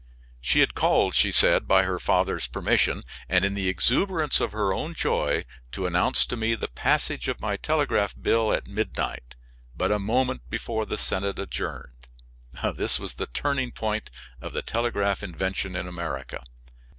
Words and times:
She 0.39 0.61
had 0.61 0.73
called, 0.73 1.13
she 1.13 1.31
said, 1.31 1.67
by 1.67 1.83
her 1.83 1.99
father's 1.99 2.47
permission, 2.47 3.03
and 3.29 3.45
in 3.45 3.53
the 3.53 3.67
exuberance 3.69 4.41
of 4.41 4.51
her 4.51 4.73
own 4.73 4.95
joy, 4.95 5.45
to 5.73 5.85
announce 5.85 6.25
to 6.25 6.35
me 6.35 6.55
the 6.55 6.67
passage 6.69 7.27
of 7.27 7.39
my 7.39 7.55
telegraph 7.55 8.15
bill 8.19 8.51
at 8.51 8.65
midnight, 8.65 9.35
but 9.77 9.91
a 9.91 9.99
moment 9.99 10.41
before 10.49 10.87
the 10.87 10.97
Senate 10.97 11.37
adjourned. 11.37 12.07
This 12.73 12.99
was 12.99 13.13
the 13.13 13.27
turning 13.27 13.73
point 13.73 14.09
of 14.41 14.53
the 14.53 14.63
telegraph 14.63 15.21
invention 15.21 15.75
in 15.75 15.87
America. 15.87 16.41